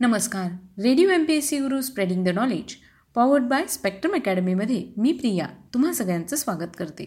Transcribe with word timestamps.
नमस्कार. 0.00 0.50
Radio 0.82 1.10
M 1.10 1.24
P 1.24 1.32
S 1.32 1.48
C 1.48 1.58
Guru 1.58 1.80
spreading 1.80 2.24
the 2.24 2.28
knowledge 2.28 2.74
powered 3.14 3.42
by 3.42 3.66
Spectrum 3.66 4.14
अकॅडमीमध्ये 4.14 4.92
मी 4.96 5.12
प्रिया 5.12 5.46
तुम्हा 5.74 5.92
सगळ्यांचं 5.92 6.36
स्वागत 6.36 6.76
करते. 6.78 7.06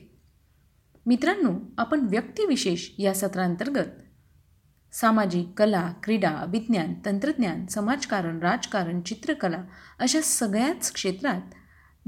मित्रांनो 1.05 1.51
आपण 1.77 1.99
व्यक्तिविशेष 1.99 2.89
या 2.97 3.13
सत्रांतर्गत 3.13 3.89
सामाजिक 4.93 5.47
कला 5.57 5.93
क्रीडा 6.03 6.45
विज्ञान 6.47 6.93
तंत्रज्ञान 7.05 7.65
समाजकारण 7.65 8.39
राजकारण 8.39 9.01
चित्रकला 9.01 9.63
अशा 9.99 10.21
सगळ्याच 10.21 10.91
क्षेत्रात 10.91 11.41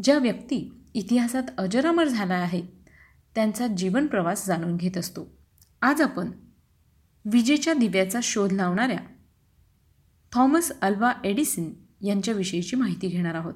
ज्या 0.03 0.17
व्यक्ती 0.17 0.83
इतिहासात 0.93 1.43
अजरामर 1.57 2.07
झाल्या 2.07 2.37
आहेत 2.37 2.89
त्यांचा 3.35 3.67
जीवन 3.67 4.07
प्रवास 4.07 4.47
जाणून 4.47 4.75
घेत 4.75 4.97
असतो. 4.97 5.27
आज 5.81 6.01
आपण 6.01 6.31
विजेच्या 7.25 7.73
दिव्याचा 7.73 8.19
शोध 8.23 8.51
लावणाऱ्या 8.51 8.99
थॉमस 10.35 10.71
अल्वा 10.81 11.11
एडिसन 11.23 11.69
यांच्याविषयीची 12.01 12.75
माहिती 12.75 13.07
घेणार 13.07 13.35
आहोत. 13.35 13.53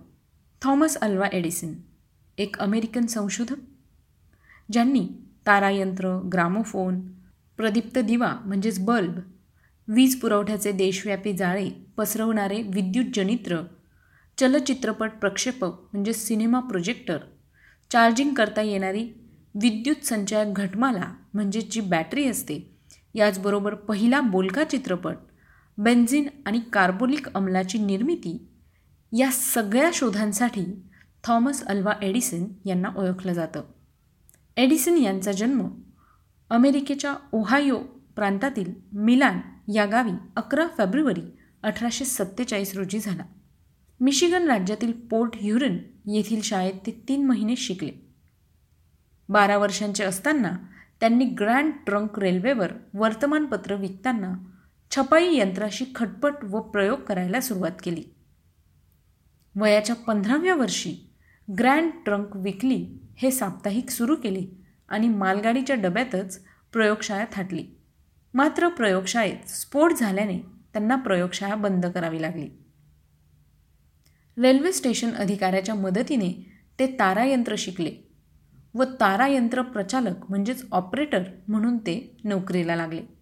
थॉमस 0.61 0.97
अल्वा 0.97 1.27
एडिसन 1.33 1.73
एक 2.37 2.57
अमेरिकन 2.59 3.05
संशोधक 3.05 3.59
ज्यांनी 4.71 5.07
तारायंत्र 5.47 6.17
ग्रामोफोन 6.33 6.99
प्रदीप्त 7.57 7.99
दिवा 7.99 8.33
म्हणजेच 8.45 8.79
बल्ब 8.79 9.19
वीज 9.87 10.19
पुरवठ्याचे 10.19 10.71
देशव्यापी 10.71 11.33
जाळे 11.33 11.69
पसरवणारे 11.97 12.61
विद्युत 12.73 13.05
जनित्र 13.15 13.57
चलचित्रपट 14.37 15.11
प्रक्षेपक 15.11 15.73
म्हणजे 15.91 16.13
सिनेमा 16.13 16.59
प्रोजेक्टर 16.59 17.17
चार्जिंग 17.91 18.33
करता 18.33 18.61
येणारी 18.61 19.03
विद्युत 19.55 20.05
संचायक 20.05 20.53
घटमाला 20.53 21.13
म्हणजे 21.33 21.61
जी 21.61 21.81
बॅटरी 21.81 22.27
असते 22.27 22.59
याचबरोबर 23.13 23.73
पहिला 23.73 24.21
बोलका 24.21 24.63
चित्रपट 24.63 25.15
बेन्झिन 25.77 26.27
आणि 26.45 26.59
कार्बोलिक 26.73 27.35
अमलाची 27.35 27.77
निर्मिती 27.77 28.47
या 29.17 29.31
सगळ्या 29.31 29.89
शोधांसाठी 29.93 30.89
थॉमस 31.23 31.63
अल्वा 31.63 31.93
एडिसन 32.01 32.45
यांना 32.65 32.89
ओळखलं 32.97 33.33
जातं. 33.33 33.63
एडिसन 34.57 34.97
यांचा 34.97 35.31
जन्म 35.31 35.67
अमेरिकेच्या 36.49 37.15
ओहायो 37.31 37.79
प्रांतातील 38.15 38.73
मिलान 38.93 39.39
या 39.73 39.85
गावी 39.85 40.11
अकरा 40.35 40.67
फेब्रुवारी 40.77 41.21
अठराशे 41.63 42.05
सत्तेचाळीस 42.05 42.75
रोजी 42.75 42.99
झाला. 42.99 43.23
मिशिगन 43.99 44.47
राज्यातील 44.47 44.91
पोर्ट 44.91 45.31
ह्युरन 45.35 45.77
येथील 46.07 46.41
शाळेत 46.41 46.73
ते 46.73 47.03
तीन 47.07 47.25
महिने 47.25 47.55
शिकले. 47.55 47.91
बारा 49.29 49.57
वर्षांचे 49.57 50.03
असताना 50.03 50.51
त्यांनी 50.99 51.25
ग्रँड 51.25 51.73
ट्रंक 51.85 52.19
रेल्वेवर 52.19 52.73
वर्तमानपत्र 52.93 53.75
विकताना 53.75 54.33
छपाई 54.95 55.35
यंत्राशी 55.35 55.85
खटपट 55.95 56.33
व 56.43 56.59
प्रयोग 56.59 56.99
करायला 56.99 57.41
सुरुवात 57.41 57.71
केली. 57.83 58.03
वयाच्या 59.55 59.95
पंधराव्या 59.95 60.55
वर्षी 60.55 61.13
ग्रँड 61.59 61.91
ट्रंक 62.05 62.35
विकली 62.35 62.99
हे 63.17 63.31
साप्ताहिक 63.31 63.89
सुरू 63.89 64.15
केले 64.15 64.63
आणि 64.89 65.07
मालगाडीच्या 65.09 65.75
डब्यातच 65.75 66.43
प्रयोगशाळा 66.71 67.25
थाटली. 67.31 67.65
मात्र 68.33 68.67
प्रयोगशाळेत 68.67 69.49
स्फोट 69.49 69.93
झाल्याने 69.93 70.39
त्यांना 70.73 70.95
प्रयोगशाळा 70.95 71.55
बंद 71.55 71.85
करावी 71.85 72.21
लागली. 72.21 72.47
रेल्वे 74.37 74.71
स्टेशन 74.71 75.11
अधिकाऱ्याच्या 75.11 75.75
मदतीने 75.75 76.51
ते 76.79 76.87
तारायंत्र 76.99 77.55
शिकले 77.57 77.95
व 78.73 78.83
तारायंत्र 78.83 79.61
प्रचालक 79.61 80.29
म्हणजेच 80.29 80.65
ऑपरेटर 80.71 81.23
म्हणून 81.47 81.77
ते 81.77 82.17
नोकरीला 82.23 82.75
लागले. 82.75 83.12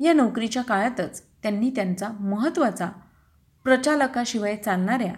या 0.00 0.12
नोकरीच्या 0.12 0.62
काळातच 0.62 1.22
त्यांनी 1.42 1.70
त्यांचा 1.70 2.08
महत्त्वाचा 2.08 2.90
प्रचालकाशिवाय 3.64 4.56
चालणाऱ्या 4.56 5.12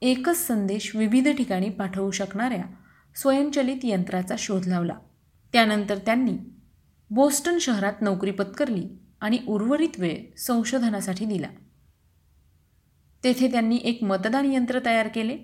एकच 0.00 0.46
संदेश 0.46 0.96
विविध 0.96 1.28
ठिकाणी 1.28 1.68
पाठवू 1.70 2.10
शकणाऱ्या 2.10 2.64
स्वयंचलित 3.16 3.76
यंत्राचा 3.82 4.34
शोध 4.38 4.66
लावला. 4.66 4.94
त्यानंतर 5.52 5.98
त्यांनी 5.98 6.38
बोस्टन 7.10 7.58
शहरात 7.58 7.92
नोकरी 8.00 8.30
पत्करली 8.30 8.88
आणि 9.20 9.38
उर्वरित 9.48 9.98
वेळ 9.98 10.36
संशोधनासाठी 10.38 11.24
दिला. 11.24 11.48
तेथे 13.24 13.50
त्यांनी 13.50 13.76
एक 13.76 14.02
मतदान 14.02 14.52
यंत्र 14.52 14.78
तयार 14.84 15.08
केले. 15.08 15.38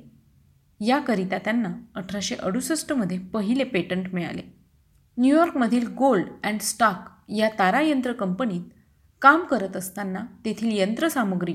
याकरिता 0.80 1.38
त्यांना 1.38 1.74
अठराशे 1.94 2.34
अडुसष्टमध्ये 2.34 3.18
पहिले 3.18 3.64
पेटंट 3.64 4.14
मिळाले. 4.14 4.42
न्यूयॉर्कमधील 5.18 5.86
गोल्ड 5.86 6.26
अँड 6.44 6.60
स्टॉक 6.60 7.17
या 7.28 7.48
तारायंत्र 7.58 8.12
कंपनीत 8.12 8.62
काम 9.22 9.44
करत 9.44 9.76
असताना 9.76 10.24
तेथील 10.44 10.78
यंत्रसामुग्री 10.78 11.54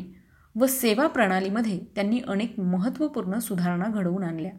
व 0.55 0.65
सेवा 0.65 1.07
प्रणालीमध्ये 1.07 1.79
त्यांनी 1.95 2.21
अनेक 2.27 2.59
महत्त्वपूर्ण 2.59 3.39
सुधारणा 3.39 3.85
घडवून 3.85 4.23
आणल्या. 4.23 4.51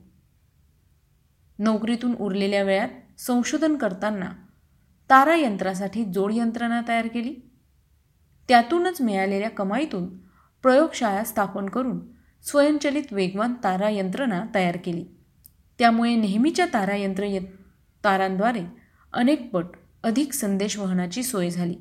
नोकरीतून 1.59 2.15
उरलेल्या 2.15 2.63
वेळात 2.63 3.21
संशोधन 3.21 3.77
करताना 3.77 4.33
तारायंत्रासाठी 5.11 6.05
जोड 6.05 6.33
यंत्रणा 6.35 6.83
तयार 6.89 7.07
केली. 7.07 7.35
त्यातूनच 8.49 9.01
मिळालेल्या 9.01 9.51
कमाईतून 9.51 10.19
प्रयोगशाळा 10.63 11.25
स्थापन 11.25 11.67
करून 11.67 12.01
स्वयंचलित 12.43 13.13
वेगवान 13.13 13.55
तारा 13.65 13.89
यंत्रणा 13.89 14.45
तयार 14.55 14.77
केली. 14.77 15.05
त्यामुळे 15.79 16.17
नेहमीच्या 16.17 16.67
तारायंत्र 16.73 17.25
य 17.25 17.39
तारांद्वारे 18.05 18.65
अनेक 19.13 19.51
पट 19.51 19.65
अधिक 20.05 20.33
संदेश 20.33 20.79
वहनाची 20.79 21.23
सोय 21.23 21.51
झाली. 21.51 21.75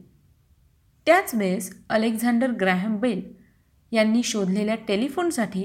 त्याच 1.05 1.35
वेळेस 1.35 1.83
अलेक्झांडर 1.89 2.51
ग्रॅहम 2.51 2.97
बेल 2.97 3.21
यांनी 3.91 4.23
शोधलेल्या 4.23 4.75
टेलिफोनसाठी 4.87 5.63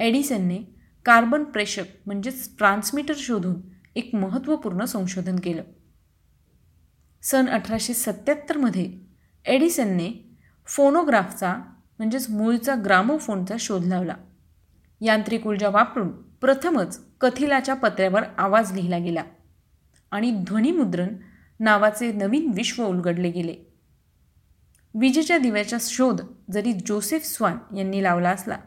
एडिसनने 0.00 0.58
कार्बन 1.04 1.44
प्रेषक 1.44 1.84
म्हणजेच 2.06 2.56
ट्रान्समीटर 2.58 3.14
शोधून 3.16 3.60
एक 3.96 4.14
महत्त्वपूर्ण 4.14 4.84
संशोधन 4.84 5.36
केलं. 5.36 5.62
सन 7.22 7.48
अठराशे 7.48 7.94
सत्त्याहत्तरमध्ये 7.94 8.92
एडिसनने 9.44 10.36
फोनोग्राफचा 10.66 11.54
म्हणजेच 11.98 12.30
मूळचा 12.30 12.74
ग्रामोफोनचा 12.84 13.54
शोध 13.60 13.84
लावला. 13.84 14.14
यांत्रिक 15.00 15.46
ऊर्जा 15.46 15.68
वापरून 15.68 16.08
प्रथमच 16.22 17.00
कथिलाच्या 17.20 17.74
पत्र्यावर 17.74 18.22
आवाज 18.38 18.72
लिहिला 18.72 18.98
गेला 18.98 19.22
आणि 20.10 20.30
ध्वनिमुद्रण 20.30 21.16
नावाचे 21.60 22.12
नवीन 22.12 22.52
विश्व 22.56 22.84
उलगडले 22.84 23.30
गेले. 23.30 23.54
विजेच्या 24.94 25.38
दिव्याचा 25.38 25.76
शोध 25.80 26.20
जरी 26.52 26.72
जोसेफ 26.72 27.24
स्वान 27.24 27.76
यांनी 27.76 28.02
लावला 28.02 28.30
असला 28.30 28.58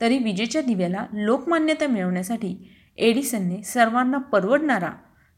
तरी 0.00 0.18
विजेच्या 0.18 0.62
दिव्याला 0.62 1.06
लोकमान्यता 1.12 1.86
मिळवण्यासाठी 1.86 2.70
एडिसनने 2.96 3.62
सर्वांना 3.62 4.18
परवडणारा 4.18 4.90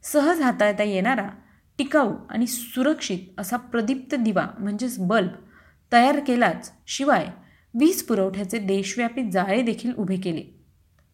सहज 0.03 0.41
हाताळता 0.41 0.83
येणारा 0.83 1.29
टिकाऊ 1.77 2.13
आणि 2.29 2.47
सुरक्षित 2.47 3.19
असा 3.37 3.57
प्रदीप्त 3.57 4.15
दिवा 4.15 4.47
म्हणजेच 4.59 4.99
बल्ब 4.99 5.31
तयार 5.93 6.19
केलाच 6.19 6.71
शिवाय 6.87 7.27
वीज 7.73 8.03
पुरवठ्याचे 8.03 8.59
देशव्यापी 8.59 9.29
जाळे 9.31 9.61
देखील 9.61 9.93
उभे 9.93 10.15
केले. 10.15 10.43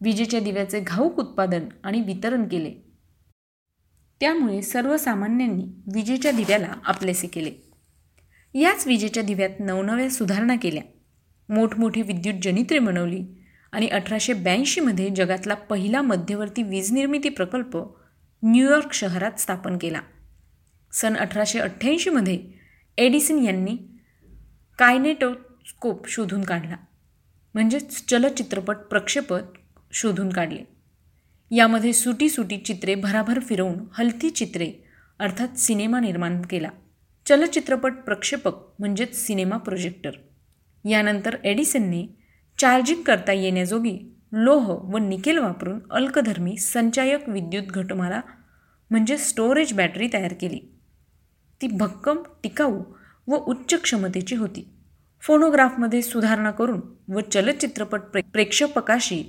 विजेच्या 0.00 0.40
दिव्याचे 0.40 0.80
घाऊक 0.80 1.18
उत्पादन 1.18 1.64
आणि 1.84 2.00
वितरण 2.00 2.48
केले. 2.48 2.89
त्यामुळे 4.20 4.62
सर्वसामान्यांनी 4.62 5.64
विजेच्या 5.94 6.32
दिव्याला 6.32 6.72
आपलेसे 6.84 7.26
केले. 7.26 7.52
याच 8.54 8.86
विजेच्या 8.86 9.22
दिव्यात 9.22 9.50
नवनव्या 9.60 10.10
सुधारणा 10.10 10.56
केल्या. 10.56 10.82
मोठमोठी 11.54 12.02
विद्युत 12.02 12.34
जनित्रे 12.42 12.78
बनवली 12.78 13.24
आणि 13.72 13.88
अठराशे 13.88 14.32
ब्याऐंशीमध्ये 14.32 15.10
जगातला 15.16 15.54
पहिला 15.54 16.02
मध्यवर्ती 16.02 16.62
वीज 16.62 16.92
निर्मिती 16.92 17.28
प्रकल्प 17.28 17.78
न्यूयॉर्क 18.42 18.92
शहरात 18.92 19.40
स्थापन 19.40 19.78
केला. 19.78 20.00
सन 20.92 21.16
अठराशे 21.16 21.58
अठ्ठ्याऐंशीमध्ये 21.58 22.40
एडिसन 22.98 23.38
यांनी 23.38 23.76
कायनेटोस्कोप 24.78 26.08
शोधून 26.08 26.42
काढला. 26.42 26.76
म्हणजेच 27.54 28.04
चलचित्रपट 28.06 28.76
प्रक्षेपक 28.76 29.42
शोधून 29.92 30.30
काढले. 30.30 30.79
यामध्ये 31.52 31.92
सुटी 31.92 32.28
सुटी 32.28 32.56
चित्रे 32.56 32.94
भराभर 32.94 33.40
फिरवून 33.40 33.74
हलती 33.92 34.30
चित्रे 34.30 34.72
अर्थात 35.18 35.58
सिनेमा 35.58 36.00
निर्माण 36.00 36.42
केला. 36.42 36.68
चलचित्रपट 37.26 37.92
प्रक्षेपक 37.92 38.52
म्हणजेच 38.78 39.26
सिनेमा 39.26 39.56
प्रोजेक्टर. 39.56 40.10
यानंतर 40.88 41.36
एडिसनने 41.44 42.06
चार्जिंग 42.58 43.02
करता 43.02 43.32
येण्याजोगी 43.32 43.98
लोह 44.32 44.70
व 44.70 44.98
निकेल 44.98 45.38
वापरून 45.38 45.78
अल्कधर्मी 45.90 46.56
संचायक 46.56 47.28
विद्युत 47.28 47.64
घटमाला 47.64 48.20
म्हणजे 48.90 49.18
स्टोरेज 49.18 49.72
बॅटरी 49.72 50.08
तयार 50.12 50.32
केली. 50.32 50.60
ती 51.62 51.66
भक्कम 51.66 52.18
टिकाऊ 52.42 52.82
व 53.26 53.34
उच्च 53.34 53.82
क्षमतेची 53.82 54.36
होती. 54.36 54.68
फोनोग्राफमध्ये 55.22 56.02
सुधारणा 56.02 56.50
करून 56.50 56.80
व 57.08 57.20
चलचित्रपट 57.20 58.00
प्रे 58.00 58.22
प्रेक्षपकाशी 58.22 59.24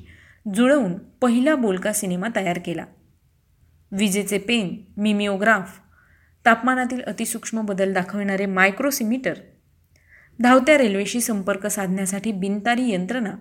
जुळवून 0.55 0.97
पहिला 0.97 1.55
बोलका 1.55 1.93
सिनेमा 1.93 2.27
तयार 2.35 2.59
केला. 2.65 2.85
विजेचे 3.91 4.37
पेन 4.37 4.83
मिमिओग्राफ 4.97 5.79
तापमानातील 6.45 7.01
अतिसूक्ष्म 7.01 7.65
बदल 7.65 7.93
दाखविणारे 7.93 8.45
मायक्रोसिमीटर 8.45 9.33
धावत्या 10.39 10.77
रेल्वेशी 10.77 11.21
संपर्क 11.21 11.67
साधण्यासाठी 11.67 12.31
बिनतारी 12.31 12.91
यंत्रणा 12.91 13.33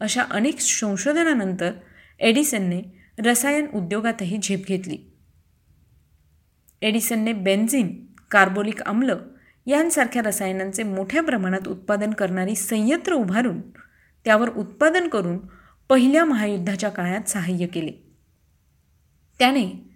अशा 0.00 0.22
अनेक 0.30 0.60
संशोधनानंतर 0.60 1.72
एडिसनने 2.20 2.82
रसायन 3.18 3.66
उद्योगातही 3.74 4.38
झेप 4.42 4.66
घेतली. 4.66 4.98
एडिसनने 6.82 7.32
बेन्झिन 7.32 8.06
कार्बोलिक 8.30 8.82
आम्ल 8.82 9.14
यांसारख्या 9.66 10.22
रसायनांचे 10.22 10.82
मोठ्या 10.82 11.22
प्रमाणात 11.22 11.68
उत्पादन 11.68 12.10
करणारी 12.10 12.54
संयंत्र 12.54 13.12
उभारून 13.12 13.60
त्यावर 14.24 14.48
उत्पादन 14.48 15.08
करून 15.08 15.38
पहिल्या 15.88 16.24
महायुद्धाच्या 16.24 16.90
काळात 16.90 17.28
सहाय्य 17.28 17.66
केले. 17.66 17.92
त्याने 19.38 19.90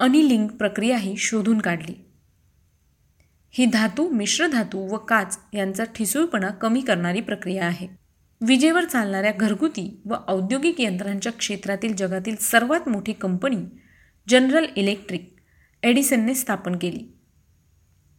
अनिलिंग 0.00 0.48
प्रक्रियाही 0.48 1.16
शोधून 1.16 1.58
काढली. 1.58 1.94
ही 3.50 3.66
धातू 3.66 4.08
मिश्रधातू 4.08 4.94
व 4.94 4.96
काच 4.96 5.38
यांचा 5.54 5.84
ठिसूळपणा 5.84 6.48
कमी 6.48 6.80
करणारी 6.80 7.20
प्रक्रिया 7.20 7.66
आहे. 7.66 7.88
विजेवर 8.40 8.84
चालणाऱ्या 8.84 9.32
घरगुती 9.32 10.00
व 10.04 10.14
औद्योगिक 10.28 10.80
यंत्रांच्या 10.80 11.32
क्षेत्रातील 11.32 11.96
जगातील 11.96 12.36
सर्वात 12.36 12.88
मोठी 12.88 13.12
कंपनी 13.12 13.56
जनरल 14.28 14.66
इलेक्ट्रिक 14.76 15.36
एडिसनने 15.82 16.34
स्थापन 16.34 16.76
केली. 16.76 17.12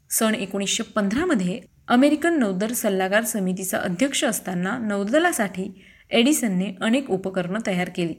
सन 0.09 0.35
एकोणीसशे 0.35 0.83
पंधरामध्ये 0.83 1.61
अमेरिकन 1.87 2.39
नौदल 2.39 2.73
सल्लागार 2.73 3.23
समितीचा 3.23 3.77
अध्यक्ष 3.77 4.23
असताना 4.23 4.77
नौदलासाठी 4.77 5.81
एडिसनने 6.09 6.75
अनेक 6.81 7.09
उपकरणं 7.09 7.59
तयार 7.67 7.89
केली. 7.95 8.13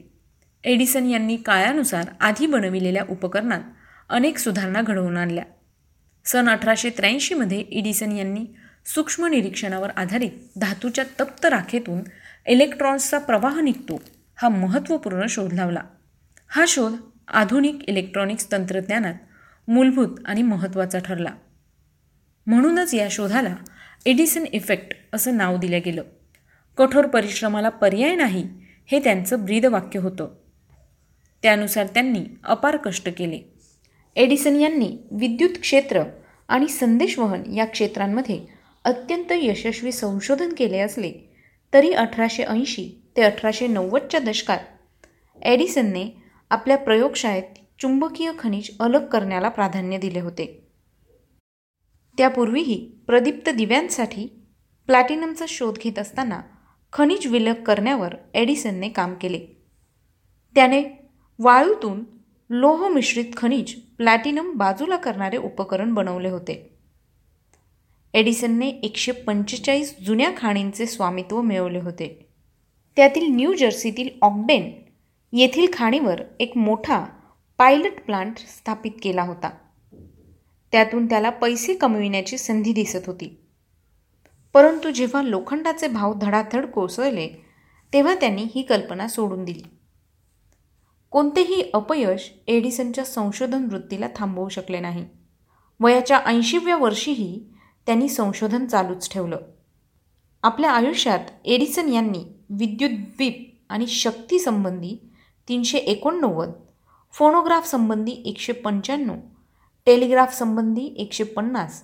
एडिसन 0.63 1.05
यांनी 1.05 1.37
काळानुसार 1.37 2.05
आधी 2.19 2.47
बनविलेल्या 2.47 3.03
उपकरणात 3.09 3.61
अनेक 4.09 4.37
सुधारणा 4.37 4.81
घडवून 4.81 5.17
आणल्या. 5.17 5.43
सन 6.25 6.49
अठराशे 6.49 6.89
त्र्याऐंशीमध्ये 6.89 7.59
एडिसन 7.59 8.11
यांनी 8.11 8.45
सूक्ष्म 8.85 9.25
निरीक्षणावर 9.25 9.89
आधारित 9.89 10.31
धातूच्या 10.57 11.03
तप्त 11.19 11.45
राखेतून 11.45 12.01
इलेक्ट्रॉन्सचा 12.47 13.17
प्रवाह 13.17 13.59
निघतो 13.59 14.01
हा 14.35 14.49
महत्त्वपूर्ण 14.49 15.25
शोध 15.29 15.53
लावला. 15.53 15.81
हा 16.47 16.65
शोध 16.67 16.93
आधुनिक 17.27 17.89
इलेक्ट्रॉनिक्स 17.89 18.51
तंत्रज्ञानात 18.51 19.13
मूलभूत 19.67 20.17
आणि 20.25 20.41
महत्त्वाचा 20.41 20.99
ठरला. 20.99 21.29
म्हणूनच 22.47 22.93
या 22.93 23.07
शोधाला 23.11 23.55
एडिसन 24.05 24.45
इफेक्ट 24.53 24.93
असं 25.13 25.37
नाव 25.37 25.57
दिलं 25.57 25.79
गेलं. 25.85 26.03
कठोर 26.79 27.05
परिश्रमाला 27.05 27.69
पर्याय 27.69 28.15
नाही 28.15 28.43
हे 28.91 28.99
त्यांचं 28.99 29.43
ब्रीदवाक्य 29.45 29.99
होतं. 29.99 30.27
त्यानुसार 31.43 31.87
त्यांनी 31.87 32.23
अपार 32.43 32.77
कष्ट 32.77 33.09
केले. 33.17 33.39
एडिसन 34.15 34.55
यांनी 34.55 34.97
विद्युत 35.11 35.57
क्षेत्र 35.61 36.03
आणि 36.47 36.67
संदेशवहन 36.67 37.53
या 37.53 37.65
क्षेत्रांमध्ये 37.65 38.45
अत्यंत 38.83 39.31
यशस्वी 39.31 39.91
संशोधन 39.91 40.53
केले 40.57 40.79
असले 40.79 41.13
तरी 41.73 41.91
अठराशे 41.91 42.43
ऐंशी 42.43 43.01
ते 43.17 43.21
अठराशे 43.21 43.67
नव्वदच्या 43.67 44.19
दशकात 44.19 44.59
एडिसनने 45.41 46.23
आपल्या 46.49 46.77
प्रयोगशाळेत 46.77 47.59
चुंबकीय 47.81 48.31
खनिज 48.39 48.69
अलग 48.79 49.05
करण्याला 49.05 49.49
प्राधान्य 49.49 49.97
दिले 49.97 50.19
होते. 50.19 50.67
त्यापूर्वीही 52.17 52.91
प्रदीप्त 53.07 53.49
दिव्यांसाठी 53.49 54.25
प्लॅटिनमचा 54.87 55.45
शोध 55.47 55.77
घेत 55.77 55.99
असताना 55.99 56.41
खनिज 56.93 57.27
विलग 57.27 57.53
करण्यावर 57.53 58.15
एडिसनने 58.33 58.89
काम 58.89 59.13
केले. 59.13 59.39
त्याने 60.55 60.83
वाळूतून 61.39 62.03
लोह 62.49 62.87
मिश्रित 62.87 63.25
खनिज 63.37 63.75
प्लॅटिनम 63.75 64.53
बाजूला 64.53 64.95
करणारे 64.95 65.37
उपकरण 65.37 65.93
बनवले 65.93 66.29
होते. 66.29 66.77
एडिसनने 68.13 68.69
एकशे 68.69 69.11
पंचेचाळीस 69.11 69.99
जुन्या 69.99 70.31
खाणींचे 70.37 70.85
स्वामित्व 70.85 71.41
मिळवले 71.41 71.79
होते. 71.79 72.29
त्यातील 72.95 73.25
न्यू 73.27 73.53
जर्सीतील 73.53 74.09
ऑगडेन 74.21 74.71
येथील 75.33 75.67
खाणीवर 75.73 76.21
एक 76.39 76.57
मोठा 76.57 77.05
पायलट 77.57 78.01
प्लांट 78.05 78.37
स्थापित 78.37 78.91
केला 79.03 79.23
होता. 79.23 79.49
त्यातून 80.71 81.05
त्याला 81.05 81.29
पैसे 81.29 81.73
कमविण्याची 81.73 82.37
संधी 82.37 82.73
दिसत 82.73 83.07
होती. 83.07 83.39
परंतु 84.53 84.89
जेव्हा 84.89 85.21
लोखंडाचे 85.21 85.87
भाव 85.87 86.13
धडाधड 86.13 86.65
कोसळले 86.65 87.45
तेव्हा 87.93 88.15
त्यांनी 88.15 88.43
ही 88.55 88.61
कल्पना 88.61 89.07
सोडून 89.07 89.43
दिली. 89.45 89.63
कोणतेही 91.11 91.71
अपयश 91.73 92.31
एडिसनच्या 92.47 93.05
संशोधन 93.05 93.65
वृत्तीला 93.65 94.07
थांबवू 94.15 94.49
शकले 94.49 94.79
नाही. 94.79 95.05
वयाच्या 95.79 96.19
ऐंशीव्या 96.25 96.77
वर्षीही 96.77 97.43
त्यांनी 97.85 98.09
संशोधन 98.09 98.65
चालूच 98.65 99.09
ठेवलं. 99.11 99.37
आपल्या 100.43 100.71
आयुष्यात 100.71 101.19
एडिसन 101.45 101.89
यांनी 101.89 102.23
विद्युत 102.49 102.89
द्वीप 102.89 103.65
आणि 103.69 103.87
शक्तीसंबंधी 103.87 105.09
तीनशे 105.47 105.77
एकोणनव्वद 105.77 106.51
फोनोग्राफसंबंधी 107.13 108.21
एकशे 108.25 108.53
पंच्याण्णव 108.53 109.15
टेलिग्राफसंबंधी 109.85 110.95
एकशे 110.97 111.23
पन्नास 111.23 111.83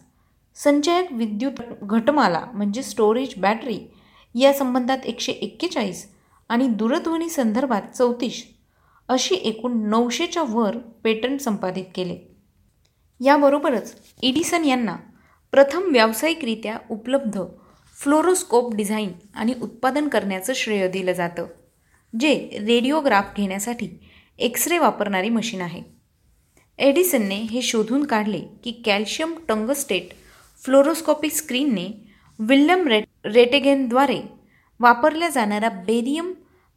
संचयक 0.55 1.11
विद्युत 1.11 1.61
घटमाला 1.81 2.45
म्हणजे 2.53 2.83
स्टोरेज 2.83 3.33
बॅटरी 3.37 3.79
या 4.35 4.53
संबंधात 4.53 5.05
एकशे 5.05 5.31
एक्केचाळीस 5.31 6.05
आणि 6.49 6.67
दूरध्वनी 6.67 7.29
संदर्भात 7.29 7.95
चौतीस 7.95 8.43
अशी 9.09 9.35
एकूण 9.35 9.77
नऊशेच्या 9.89 10.43
वर 10.49 10.77
पेटंट 11.03 11.39
संपादित 11.39 11.85
केले. 11.95 12.17
याबरोबरच 13.19 13.93
इडिसन 14.21 14.65
यांना 14.65 14.95
प्रथम 15.53 15.91
व्यावसायिकरित्या 15.91 16.77
उपलब्ध 16.89 17.39
फ्लोरोस्कोप 17.97 18.73
डिझाईन 18.75 19.11
आणि 19.35 19.53
उत्पादन 19.61 20.07
करण्याचं 20.07 20.53
श्रेय 20.55 20.87
दिलं 20.87 21.13
जातं 21.13 21.45
जे 22.13 22.33
रेडिओग्राफ 22.67 23.35
घेण्यासाठी 23.37 23.87
एक्सरे 24.39 24.77
वापरणारी 24.77 25.29
मशीन 25.29 25.61
आहे. 25.61 25.81
एडिसनने 26.79 27.35
हे 27.35 27.61
शोधून 27.61 28.05
काढले 28.05 28.39
की 28.63 28.71
कॅल्शियम 28.85 29.33
टंगस्टेट 29.47 30.13
फ्लोरोस्कोपिक 30.65 31.31
स्क्रीनने 31.31 32.13
विल्यम 32.39 32.87
रे 32.87 33.01
रेटेगेनद्वारे 33.25 34.21
वापरल्या 34.79 35.29
जाणाऱ्या 35.29 35.69
बेरियम 35.69 36.33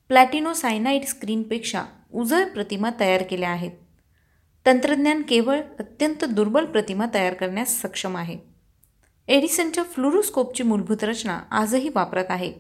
प्लॅटिनोसायनाईड 0.09 1.05
स्क्रीनपेक्षा 1.05 1.85
उजळ 2.13 2.45
प्रतिमा 2.45 2.91
तयार 3.01 3.23
केल्या 3.23 3.51
आहेत. 3.51 3.71
तंत्रज्ञान 4.67 5.23
केवळ 5.23 5.61
अत्यंत 5.79 6.25
दुर्बल 6.25 6.65
प्रतिमा 6.65 7.07
तयार 7.15 7.35
करण्यास 7.35 7.83
सक्षम 7.83 8.17
आहे. 8.17 8.39
एडिसनच्या 9.29 9.85
फ्लुरोस्कोपची 9.85 10.63
मूलभूत 10.63 11.05
रचना 11.05 11.41
आजही 11.51 11.89
वापरात 11.89 12.25
आहे. 12.29 12.53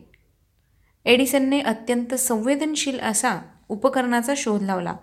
एडिसनने 1.05 1.61
अत्यंत 1.61 2.14
संवेदनशील 2.14 3.00
असा 3.00 3.41
उपकरणाचा 3.69 4.35
शोध 4.37 4.62
लावला 4.62 4.97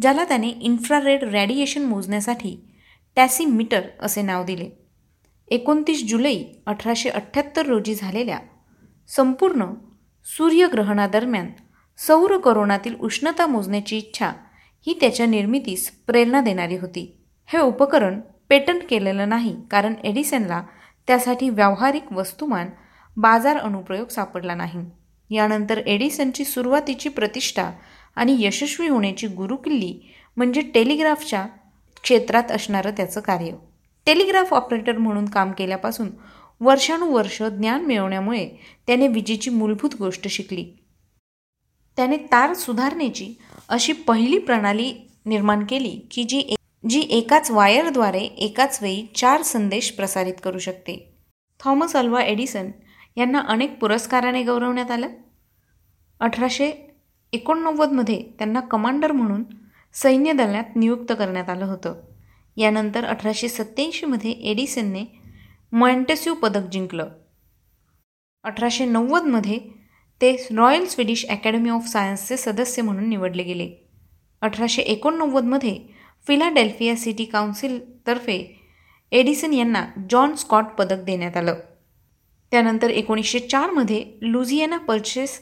ज्याला 0.00 0.24
त्याने 0.24 0.48
इन्फ्रारेड 0.48 1.24
रॅडिएशन 1.24 1.82
मोजण्यासाठी 1.82 2.76
टॅसीमीटर 3.16 3.80
असे 4.00 4.22
नाव 4.22 4.44
दिले. 4.44 4.77
एकोणतीस 5.50 6.04
जुलै 6.08 6.36
अठराशे 6.66 7.08
अठ्ठ्याहत्तर 7.08 7.66
रोजी 7.66 7.94
झालेल्या 7.94 8.38
संपूर्ण 9.08 9.64
सूर्यग्रहणादरम्यान 10.24 11.46
सौर 11.98 12.36
करोनातील 12.38 12.94
उष्णता 12.94 13.46
मोजण्याची 13.46 13.96
इच्छा 13.96 14.32
ही 14.86 14.98
त्याच्या 15.00 15.26
निर्मितीस 15.26 15.90
प्रेरणा 16.06 16.40
देणारी 16.40 16.76
होती. 16.76 17.18
हे 17.46 17.58
उपकरण 17.58 18.20
पेटंट 18.48 18.82
केलेलं 18.90 19.28
नाही 19.28 19.56
कारण 19.70 19.94
एडिसनला 20.04 20.62
त्यासाठी 21.06 21.48
व्यावहारिक 21.48 22.12
वस्तुमान 22.12 22.66
बाजार 23.16 23.56
अनुप्रयोग 23.56 24.08
सापडला 24.08 24.54
नाही. 24.54 24.80
यानंतर 25.30 25.78
एडिसनची 25.78 26.44
सुरुवातीची 26.44 27.08
प्रतिष्ठा 27.08 27.70
आणि 28.16 28.36
यशस्वी 28.38 28.88
होण्याची 28.88 29.26
गुरुकिल्ली 29.26 30.00
म्हणजे 30.36 30.60
टेलिग्राफच्या 30.60 31.46
क्षेत्रात 32.02 32.50
असणारं 32.50 32.90
त्याचं 32.90 33.20
कार्य. 33.20 33.50
टेलिग्राफ 34.08 34.54
ऑपरेटर 34.54 34.98
म्हणून 34.98 35.24
काम 35.24 35.52
केल्यापासून 35.52 36.08
वर्षानुवर्ष 36.60 37.42
ज्ञान 37.42 37.84
मिळवण्यामुळे 37.84 38.48
त्याने 38.86 39.08
विजेची 39.08 39.50
मूलभूत 39.50 39.90
गोष्ट 39.98 40.28
शिकली. 40.28 40.64
त्याने 41.96 42.16
तार 42.16 42.54
सुधारण्याची 42.54 43.34
अशी 43.68 43.92
पहिली 43.92 44.38
प्रणाली 44.38 44.94
निर्माण 45.26 45.64
केली 45.66 46.08
की 46.10 46.24
जी 46.24 46.54
जी 46.90 47.00
एकाच 47.10 47.50
वायरद्वारे 47.50 48.18
एकाच 48.18 48.82
वेळी 48.82 49.06
चार 49.16 49.42
संदेश 49.42 49.90
प्रसारित 49.90 50.34
करू 50.44 50.58
शकते. 50.58 51.18
थॉमस 51.60 51.96
अल्वा 51.96 52.22
एडिसन 52.22 52.70
यांना 53.16 53.40
अनेक 53.40 53.78
पुरस्काराने 53.78 54.42
गौरवण्यात 54.42 54.90
आलं. 54.90 55.08
अठराशे 56.20 56.72
एकोणनव्वदमध्ये 57.32 58.22
त्यांना 58.38 58.60
कमांडर 58.60 59.12
म्हणून 59.12 59.44
सैन्य 59.94 60.32
दलात 60.32 60.76
नियुक्त 60.76 61.12
करण्यात 61.12 61.50
आलं 61.50 61.64
होतं. 61.64 62.00
यानंतर 62.58 63.04
अठराशे 63.04 63.48
सत्याऐंशीमध्ये 63.48 64.30
एडिसनने 64.30 65.04
मॉन्टेस्यू 65.72 66.34
पदक 66.34 66.70
जिंकलं. 66.72 67.08
अठराशे 68.44 68.84
नव्वदमध्ये 68.84 69.58
ते 70.20 70.46
रॉयल 70.56 70.86
स्वीडिश 70.86 71.26
अकॅडमी 71.26 71.70
ऑफ 71.70 71.86
सायन्सचे 71.86 72.36
सदस्य 72.36 72.82
म्हणून 72.82 73.08
निवडले 73.08 73.42
गेले. 73.42 73.88
अठराशे 74.40 74.82
एकोणनव्वदमध्ये 74.82 75.78
फिलाडेल्फिया 76.26 76.96
सिटी 76.96 77.24
काउन्सिलतर्फे 77.24 78.60
एडिसन 79.12 79.52
यांना 79.52 79.86
जॉन 80.10 80.34
स्कॉट 80.34 80.64
पदक 80.64 81.04
देण्यात 81.04 81.36
आलं. 81.36 81.54
त्यानंतर 82.50 82.90
एकोणीसशे 82.90 83.38
चारमध्ये 83.38 84.04
लुझियाना 84.22 84.78
पर्चेस 84.78 85.40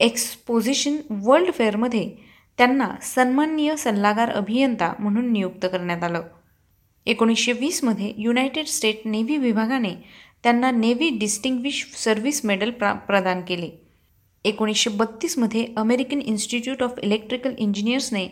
एक्सपोजिशन 0.00 0.96
वर्ल्ड 1.10 1.52
फेअरमध्ये 1.52 2.10
त्यांना 2.58 2.88
सन्माननीय 3.02 3.76
सल्लागार 3.76 4.30
अभियंता 4.30 4.92
म्हणून 4.98 5.32
नियुक्त 5.32 5.66
करण्यात 5.66 6.02
आलं. 6.02 6.22
एकोणीसशे 7.06 7.52
वीसमध्ये 7.52 8.12
युनायटेड 8.18 8.66
स्टेट 8.66 9.00
नेव्ही 9.04 9.36
विभागाने 9.36 9.94
त्यांना 10.42 10.70
नेव्ही 10.70 11.08
डिस्टिंग्विश 11.08 11.92
सर्व्हिस 11.96 12.44
मेडल 12.44 12.70
प्रा 12.70 12.92
प्रदान 12.92 13.40
केले. 13.40 13.70
एकोणीसशे 14.44 14.90
बत्तीसमध्ये 14.90 15.66
American 15.76 16.20
institute 16.20 16.82
of 16.82 16.92
electrical 17.02 17.54
इंजिनियर्सने 17.58 18.28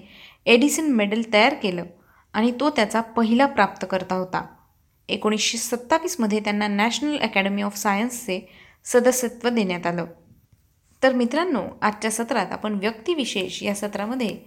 Edison 0.46 0.92
medal 0.92 1.22
तयार 1.32 1.54
केलं 1.54 1.84
आणि 2.32 2.52
तो 2.60 2.70
त्याचा 2.70 3.00
पहिला 3.00 3.46
प्राप्तकर्ता 3.46 4.14
होता. 4.14 4.46
एकोणीसशे 5.08 5.58
सत्तावीसमध्ये 5.58 6.40
त्यांना 6.40 6.68
नॅशनल 6.68 7.18
अकॅडमी 7.18 7.62
ऑफ 7.62 7.76
सायन्सचे 7.76 8.48
सदस्यत्व 8.84 9.48
देण्यात 9.48 9.86
आलं. 9.86 10.06
तर 11.02 11.12
मित्रांनो 11.12 11.62
आजच्या 11.82 12.10
सत्रात 12.10 12.52
आपण 12.52 12.74
व्यक्तिविशेष 12.74 13.62
या 13.62 13.74
सत्रामध्ये 13.74 14.38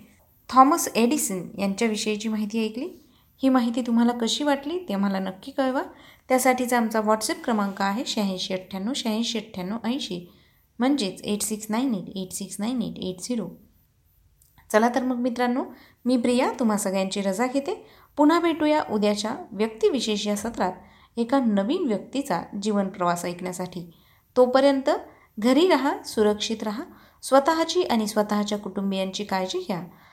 थॉमस 0.49 0.87
एडिसन 0.95 1.41
यांच्याविषयीची 1.59 2.29
माहिती 2.29 2.65
ऐकली. 2.65 3.00
ही 3.43 3.49
माहिती 3.49 3.81
तुम्हाला 3.81 4.11
कशी 4.11 4.43
वाटली 4.43 4.77
ते 4.89 4.93
आम्हाला 4.93 5.19
नक्की 5.19 5.51
कळवा. 5.51 5.81
त्यासाठीचा 6.29 6.77
आमचा 6.77 6.99
व्हॉट्सअप 6.99 7.43
क्रमांक 7.43 7.81
आहे 7.81 8.03
शहाऐंशी 8.05 8.53
अठ्ठ्याण्णव 8.53 8.93
शहाऐंशी 8.95 9.37
अठ्ठ्याण्णव 9.37 9.77
ऐंशी. 9.83 10.27
म्हणजेच 10.79 11.21
eight 11.21 11.41
six 11.41 11.65
nine 11.69 11.93
eight 11.95 12.09
eight 12.15 12.31
six 12.31 12.55
nine 12.59 12.81
eight 12.81 12.99
eight 12.99 13.21
zero 13.21 13.47
चला 14.71 14.89
तर 14.95 15.03
मग 15.03 15.15
मित्रांनो 15.15 15.63
मी 16.05 16.17
प्रिया 16.17 16.51
तुम्हा 16.59 16.77
सगळ्यांची 16.77 17.21
रजा 17.21 17.47
घेते. 17.47 17.73
पुन्हा 18.17 18.39
भेटूया 18.39 18.83
उद्याच्या 18.91 19.35
व्यक्तिविशेष 19.51 20.27
या 20.27 20.35
सत्रात 20.35 20.73
एका 21.17 21.39
नवीन 21.39 21.87
व्यक्तीचा 21.87 22.41
जीवन 22.61 22.87
प्रवास 22.87 23.25
ऐकण्यासाठी. 23.25 23.89
तोपर्यंत 24.35 24.89
घरी 25.39 25.67
राहा 25.67 25.93
सुरक्षित 26.03 26.63
राहा 26.63 26.83
स्वतःची 27.23 27.83
आणि 27.83 28.07
स्वतःच्या 28.07 28.57
कुटुंबियांची 28.57 29.23
काळजी 29.23 29.59
घ्या. 29.59 29.83